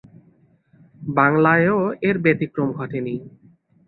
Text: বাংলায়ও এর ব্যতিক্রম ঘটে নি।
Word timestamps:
বাংলায়ও 1.01 1.77
এর 2.01 2.15
ব্যতিক্রম 2.19 2.69
ঘটে 2.71 2.99
নি। 3.01 3.15